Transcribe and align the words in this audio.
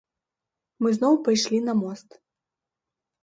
Мы 0.85 0.89
зноў 0.97 1.13
пайшлі 1.27 1.59
на 1.67 1.73
мост. 1.81 2.09